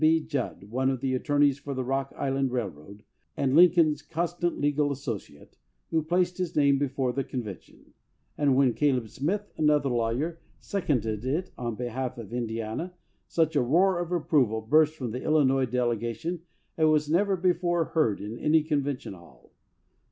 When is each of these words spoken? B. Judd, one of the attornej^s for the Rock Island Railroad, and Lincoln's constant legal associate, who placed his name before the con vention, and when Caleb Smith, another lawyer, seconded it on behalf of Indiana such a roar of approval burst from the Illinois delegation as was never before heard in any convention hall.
B. 0.03 0.19
Judd, 0.19 0.63
one 0.63 0.89
of 0.89 0.99
the 0.99 1.13
attornej^s 1.13 1.59
for 1.59 1.75
the 1.75 1.83
Rock 1.83 2.11
Island 2.17 2.51
Railroad, 2.51 3.03
and 3.37 3.55
Lincoln's 3.55 4.01
constant 4.01 4.59
legal 4.59 4.91
associate, 4.91 5.59
who 5.91 6.01
placed 6.01 6.39
his 6.39 6.55
name 6.55 6.79
before 6.79 7.13
the 7.13 7.23
con 7.23 7.43
vention, 7.43 7.83
and 8.35 8.55
when 8.55 8.73
Caleb 8.73 9.09
Smith, 9.09 9.53
another 9.57 9.89
lawyer, 9.89 10.39
seconded 10.59 11.23
it 11.23 11.51
on 11.55 11.75
behalf 11.75 12.17
of 12.17 12.33
Indiana 12.33 12.95
such 13.27 13.55
a 13.55 13.61
roar 13.61 13.99
of 13.99 14.11
approval 14.11 14.61
burst 14.61 14.95
from 14.95 15.11
the 15.11 15.21
Illinois 15.21 15.67
delegation 15.67 16.41
as 16.79 16.87
was 16.87 17.07
never 17.07 17.37
before 17.37 17.85
heard 17.85 18.19
in 18.19 18.39
any 18.39 18.63
convention 18.63 19.13
hall. 19.13 19.51